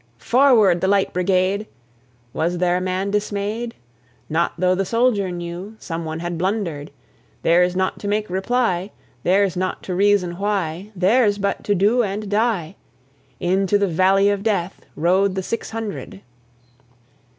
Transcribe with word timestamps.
"Forward, 0.17 0.81
the 0.81 0.87
Light 0.87 1.13
Brigade!" 1.13 1.67
Was 2.33 2.57
there 2.57 2.77
a 2.77 2.81
man 2.81 3.11
dismay'd? 3.11 3.75
Not 4.29 4.53
tho' 4.57 4.73
the 4.73 4.83
soldier 4.83 5.29
knew 5.29 5.75
Some 5.77 6.05
one 6.05 6.21
had 6.21 6.39
blunder'd: 6.39 6.89
Theirs 7.43 7.75
not 7.75 7.99
to 7.99 8.07
make 8.07 8.27
reply, 8.27 8.89
Theirs 9.21 9.55
not 9.55 9.83
to 9.83 9.93
reason 9.93 10.39
why. 10.39 10.89
Theirs 10.95 11.37
but 11.37 11.63
to 11.65 11.75
do 11.75 12.01
and 12.01 12.31
die: 12.31 12.77
Into 13.39 13.77
the 13.77 13.87
valley 13.87 14.29
of 14.31 14.41
Death 14.41 14.83
Rode 14.95 15.35
the 15.35 15.43
six 15.43 15.69
hundred. 15.69 16.21